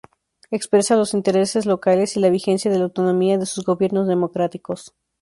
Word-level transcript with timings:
Expresa 0.49 0.95
los 0.95 1.13
intereses 1.13 1.67
locales 1.67 2.17
y 2.17 2.19
la 2.21 2.31
vigencia 2.31 2.71
de 2.71 2.79
la 2.79 2.85
autonomía 2.85 3.37
de 3.37 3.45
sus 3.45 3.63
gobiernos 3.63 4.07
democráticos. 4.07 4.95